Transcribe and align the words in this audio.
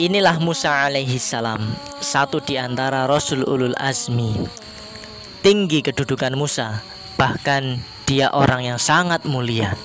Inilah 0.00 0.40
Musa 0.40 0.88
alaihi 0.88 1.20
salam, 1.20 1.60
satu 2.00 2.40
di 2.40 2.56
antara 2.56 3.04
Rasul 3.04 3.44
Ulul 3.44 3.76
Azmi. 3.76 4.32
Tinggi 5.44 5.84
kedudukan 5.84 6.32
Musa, 6.40 6.80
bahkan 7.20 7.84
dia 8.08 8.32
orang 8.32 8.64
yang 8.64 8.80
sangat 8.80 9.28
mulia. 9.28 9.76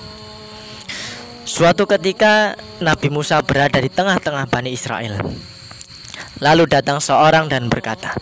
Suatu 1.44 1.84
ketika 1.84 2.56
Nabi 2.80 3.12
Musa 3.12 3.44
berada 3.44 3.76
di 3.76 3.92
tengah-tengah 3.92 4.48
Bani 4.48 4.72
Israel. 4.72 5.20
Lalu 6.40 6.64
datang 6.64 6.96
seorang 6.96 7.52
dan 7.52 7.68
berkata, 7.68 8.16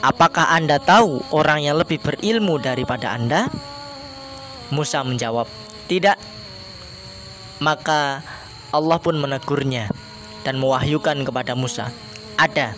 "Apakah 0.00 0.56
Anda 0.56 0.80
tahu 0.80 1.20
orang 1.36 1.68
yang 1.68 1.76
lebih 1.76 2.00
berilmu 2.00 2.56
daripada 2.64 3.12
Anda?" 3.12 3.52
Musa 4.72 5.04
menjawab, 5.04 5.52
"Tidak." 5.84 6.16
Maka 7.60 8.24
Allah 8.72 8.96
pun 9.04 9.20
menegurnya 9.20 9.92
dan 10.44 10.60
mewahyukan 10.60 11.24
kepada 11.24 11.56
Musa 11.56 11.90
ada 12.36 12.76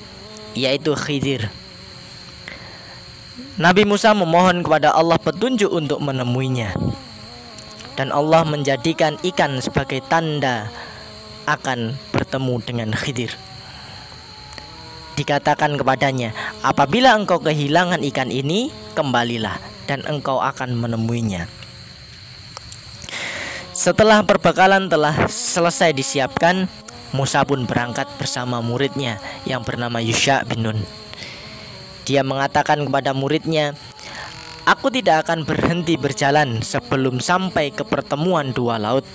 yaitu 0.56 0.96
Khidir. 0.96 1.52
Nabi 3.60 3.84
Musa 3.84 4.16
memohon 4.16 4.64
kepada 4.64 4.92
Allah 4.96 5.20
petunjuk 5.20 5.68
untuk 5.68 6.00
menemuinya. 6.00 6.72
Dan 7.96 8.12
Allah 8.12 8.44
menjadikan 8.44 9.16
ikan 9.24 9.56
sebagai 9.64 10.04
tanda 10.04 10.68
akan 11.48 11.96
bertemu 12.12 12.54
dengan 12.60 12.90
Khidir. 12.92 13.32
Dikatakan 15.16 15.80
kepadanya, 15.80 16.36
apabila 16.60 17.16
engkau 17.16 17.40
kehilangan 17.40 18.04
ikan 18.12 18.28
ini, 18.28 18.68
kembalilah 18.92 19.56
dan 19.88 20.04
engkau 20.04 20.44
akan 20.44 20.76
menemuinya. 20.76 21.48
Setelah 23.72 24.20
perbekalan 24.28 24.92
telah 24.92 25.24
selesai 25.28 25.96
disiapkan, 25.96 26.68
Musa 27.16 27.48
pun 27.48 27.64
berangkat 27.64 28.04
bersama 28.20 28.60
muridnya 28.60 29.16
yang 29.48 29.64
bernama 29.64 30.04
Yusha 30.04 30.44
bin 30.44 30.68
Nun. 30.68 30.78
Dia 32.04 32.20
mengatakan 32.20 32.84
kepada 32.84 33.16
muridnya, 33.16 33.72
Aku 34.66 34.90
tidak 34.90 35.24
akan 35.24 35.46
berhenti 35.46 35.94
berjalan 35.94 36.58
sebelum 36.58 37.22
sampai 37.22 37.70
ke 37.70 37.86
pertemuan 37.86 38.50
dua 38.50 38.82
laut 38.82 39.06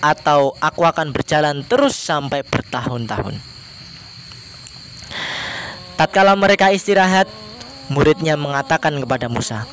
Atau 0.00 0.56
aku 0.64 0.88
akan 0.88 1.12
berjalan 1.12 1.60
terus 1.60 1.92
sampai 1.92 2.40
bertahun-tahun 2.40 3.36
Tatkala 6.00 6.38
mereka 6.38 6.72
istirahat, 6.72 7.28
muridnya 7.92 8.38
mengatakan 8.38 8.96
kepada 9.02 9.26
Musa, 9.26 9.66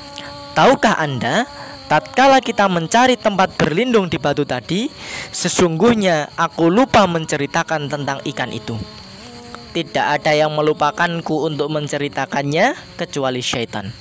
Tahukah 0.58 0.98
anda 0.98 1.46
Tatkala 1.86 2.42
kita 2.42 2.66
mencari 2.66 3.14
tempat 3.14 3.54
berlindung 3.62 4.10
di 4.10 4.18
batu 4.18 4.42
tadi, 4.42 4.90
sesungguhnya 5.30 6.34
aku 6.34 6.66
lupa 6.66 7.06
menceritakan 7.06 7.86
tentang 7.86 8.26
ikan 8.26 8.50
itu. 8.50 8.74
Tidak 9.70 10.02
ada 10.02 10.34
yang 10.34 10.50
melupakanku 10.58 11.46
untuk 11.46 11.70
menceritakannya 11.70 12.74
kecuali 12.98 13.38
syaitan. 13.46 13.94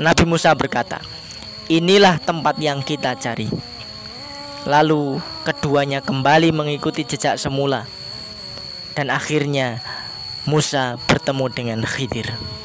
Nabi 0.00 0.24
Musa 0.26 0.50
berkata, 0.58 0.98
"Inilah 1.70 2.18
tempat 2.18 2.58
yang 2.58 2.82
kita 2.82 3.14
cari." 3.14 3.46
Lalu 4.66 5.22
keduanya 5.46 6.02
kembali 6.02 6.50
mengikuti 6.50 7.06
jejak 7.06 7.38
semula, 7.38 7.86
dan 8.98 9.14
akhirnya 9.14 9.78
Musa 10.50 10.98
bertemu 11.06 11.46
dengan 11.52 11.80
Khidir. 11.86 12.59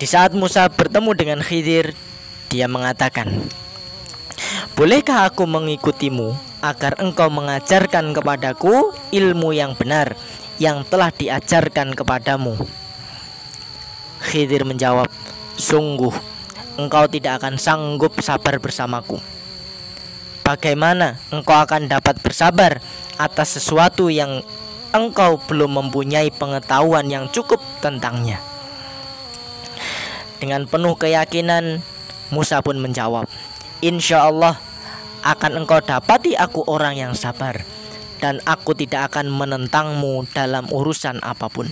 Di 0.00 0.08
saat 0.08 0.32
Musa 0.32 0.64
bertemu 0.72 1.12
dengan 1.12 1.40
Khidir, 1.44 1.92
dia 2.48 2.64
mengatakan, 2.64 3.28
Bolehkah 4.72 5.28
aku 5.28 5.44
mengikutimu 5.44 6.32
agar 6.64 6.96
engkau 7.04 7.28
mengajarkan 7.28 8.16
kepadaku 8.16 8.96
ilmu 9.12 9.52
yang 9.52 9.76
benar 9.76 10.16
yang 10.56 10.88
telah 10.88 11.12
diajarkan 11.12 11.92
kepadamu? 11.92 12.56
Khidir 14.24 14.64
menjawab, 14.64 15.12
Sungguh, 15.60 16.16
engkau 16.80 17.04
tidak 17.04 17.44
akan 17.44 17.60
sanggup 17.60 18.16
sabar 18.24 18.56
bersamaku. 18.56 19.20
Bagaimana 20.40 21.20
engkau 21.28 21.60
akan 21.60 21.92
dapat 21.92 22.16
bersabar 22.24 22.80
atas 23.20 23.60
sesuatu 23.60 24.08
yang 24.08 24.40
engkau 24.96 25.36
belum 25.44 25.76
mempunyai 25.76 26.32
pengetahuan 26.32 27.04
yang 27.12 27.28
cukup 27.28 27.60
tentangnya? 27.84 28.49
Dengan 30.40 30.64
penuh 30.64 30.96
keyakinan, 30.96 31.84
Musa 32.32 32.64
pun 32.64 32.80
menjawab, 32.80 33.28
Insya 33.84 34.28
Allah 34.32 34.56
akan 35.20 35.64
engkau 35.64 35.84
dapati 35.84 36.32
aku 36.32 36.64
orang 36.64 36.96
yang 36.96 37.12
sabar 37.12 37.60
dan 38.20 38.40
aku 38.48 38.76
tidak 38.76 39.12
akan 39.12 39.28
menentangmu 39.32 40.28
dalam 40.32 40.68
urusan 40.68 41.20
apa 41.20 41.48
pun. 41.48 41.68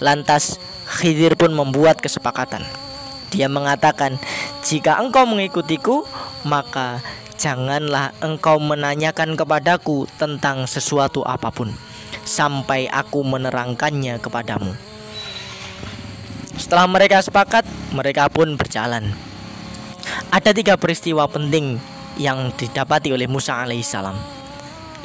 Lantas 0.00 0.56
Khidir 0.88 1.36
pun 1.36 1.52
membuat 1.52 2.00
kesepakatan. 2.00 2.64
Dia 3.28 3.44
mengatakan, 3.52 4.16
"Jika 4.64 4.96
engkau 4.96 5.28
mengikutiku, 5.28 6.08
maka 6.48 7.04
janganlah 7.36 8.16
engkau 8.24 8.56
menanyakan 8.56 9.36
kepadaku 9.36 10.08
tentang 10.16 10.64
sesuatu 10.64 11.20
apa 11.28 11.52
pun 11.52 11.76
sampai 12.24 12.88
aku 12.88 13.20
menerangkannya 13.20 14.16
kepadamu." 14.16 14.87
Setelah 16.68 16.84
mereka 16.84 17.24
sepakat, 17.24 17.64
mereka 17.96 18.28
pun 18.28 18.52
berjalan. 18.60 19.08
Ada 20.28 20.52
tiga 20.52 20.76
peristiwa 20.76 21.24
penting 21.24 21.80
yang 22.20 22.52
didapati 22.52 23.08
oleh 23.08 23.24
Musa 23.24 23.56
alaihissalam. 23.64 24.12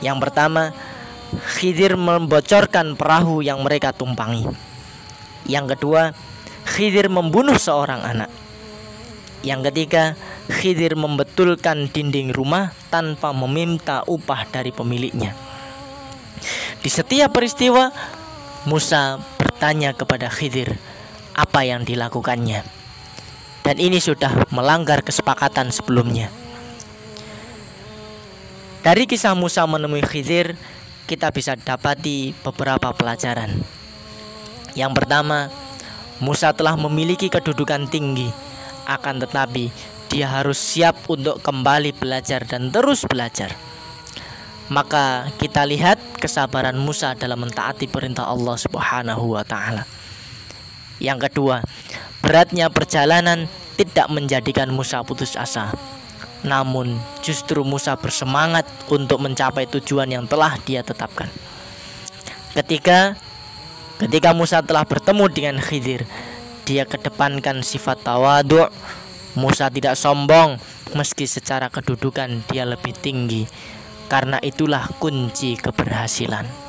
Yang 0.04 0.18
pertama, 0.28 0.76
Khidir 1.56 1.96
membocorkan 1.96 3.00
perahu 3.00 3.40
yang 3.40 3.64
mereka 3.64 3.96
tumpangi. 3.96 4.44
Yang 5.48 5.80
kedua, 5.80 6.12
Khidir 6.68 7.08
membunuh 7.08 7.56
seorang 7.56 8.04
anak. 8.04 8.28
Yang 9.40 9.72
ketiga, 9.72 10.20
Khidir 10.52 11.00
membetulkan 11.00 11.88
dinding 11.88 12.36
rumah 12.36 12.76
tanpa 12.92 13.32
meminta 13.32 14.04
upah 14.04 14.52
dari 14.52 14.76
pemiliknya. 14.76 15.32
Di 16.84 16.92
setiap 16.92 17.32
peristiwa, 17.32 17.88
Musa 18.68 19.16
bertanya 19.40 19.96
kepada 19.96 20.28
Khidir, 20.28 20.76
apa 21.34 21.66
yang 21.66 21.86
dilakukannya. 21.86 22.62
Dan 23.64 23.76
ini 23.80 23.98
sudah 23.98 24.48
melanggar 24.54 25.02
kesepakatan 25.02 25.72
sebelumnya. 25.74 26.30
Dari 28.84 29.08
kisah 29.08 29.32
Musa 29.32 29.64
menemui 29.64 30.04
Khidir, 30.04 30.60
kita 31.08 31.32
bisa 31.32 31.56
dapati 31.56 32.36
beberapa 32.44 32.92
pelajaran. 32.92 33.64
Yang 34.76 34.92
pertama, 35.00 35.48
Musa 36.20 36.52
telah 36.52 36.76
memiliki 36.76 37.32
kedudukan 37.32 37.88
tinggi, 37.88 38.28
akan 38.84 39.24
tetapi 39.24 39.72
dia 40.12 40.28
harus 40.28 40.60
siap 40.60 41.08
untuk 41.08 41.40
kembali 41.40 41.96
belajar 41.96 42.44
dan 42.44 42.70
terus 42.76 43.08
belajar. 43.08 43.56
Maka 44.68 45.32
kita 45.40 45.64
lihat 45.64 46.00
kesabaran 46.20 46.76
Musa 46.76 47.16
dalam 47.16 47.40
mentaati 47.44 47.88
perintah 47.88 48.28
Allah 48.28 48.60
Subhanahu 48.60 49.40
wa 49.40 49.44
taala. 49.48 49.93
Yang 51.02 51.30
kedua, 51.30 51.66
beratnya 52.22 52.70
perjalanan 52.70 53.50
tidak 53.76 54.08
menjadikan 54.14 54.70
Musa 54.70 55.02
putus 55.02 55.34
asa. 55.34 55.74
Namun, 56.44 57.00
justru 57.24 57.64
Musa 57.64 57.96
bersemangat 57.96 58.68
untuk 58.92 59.24
mencapai 59.24 59.64
tujuan 59.72 60.12
yang 60.12 60.28
telah 60.28 60.60
dia 60.68 60.84
tetapkan. 60.84 61.32
Ketika 62.54 63.16
ketika 63.98 64.36
Musa 64.36 64.60
telah 64.60 64.84
bertemu 64.84 65.26
dengan 65.32 65.58
Khidir, 65.64 66.04
dia 66.68 66.84
kedepankan 66.84 67.64
sifat 67.64 68.04
tawadu. 68.04 68.68
Musa 69.34 69.66
tidak 69.74 69.98
sombong 69.98 70.62
meski 70.94 71.26
secara 71.26 71.72
kedudukan 71.74 72.46
dia 72.52 72.68
lebih 72.70 72.94
tinggi. 72.94 73.50
Karena 74.12 74.38
itulah 74.44 74.86
kunci 75.02 75.58
keberhasilan. 75.58 76.63